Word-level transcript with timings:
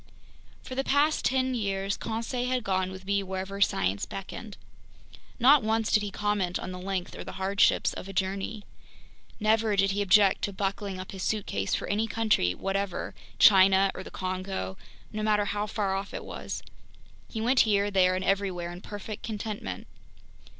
For 0.63 0.73
the 0.73 0.83
past 0.83 1.23
ten 1.25 1.53
years, 1.53 1.95
Conseil 1.95 2.47
had 2.49 2.63
gone 2.63 2.91
with 2.91 3.05
me 3.05 3.21
wherever 3.21 3.61
science 3.61 4.07
beckoned. 4.07 4.57
Not 5.37 5.61
once 5.61 5.91
did 5.91 6.01
he 6.01 6.09
comment 6.09 6.57
on 6.57 6.71
the 6.71 6.79
length 6.79 7.15
or 7.15 7.23
the 7.23 7.33
hardships 7.33 7.93
of 7.93 8.07
a 8.09 8.13
journey. 8.13 8.63
Never 9.39 9.75
did 9.75 9.91
he 9.91 10.01
object 10.01 10.41
to 10.45 10.53
buckling 10.53 10.99
up 10.99 11.11
his 11.11 11.21
suitcase 11.21 11.75
for 11.75 11.87
any 11.87 12.07
country 12.07 12.55
whatever, 12.55 13.13
China 13.37 13.91
or 13.93 14.01
the 14.01 14.09
Congo, 14.09 14.75
no 15.13 15.21
matter 15.21 15.45
how 15.45 15.67
far 15.67 15.93
off 15.93 16.15
it 16.15 16.25
was. 16.25 16.63
He 17.29 17.39
went 17.39 17.59
here, 17.59 17.91
there, 17.91 18.15
and 18.15 18.25
everywhere 18.25 18.71
in 18.71 18.81
perfect 18.81 19.21
contentment. 19.21 19.85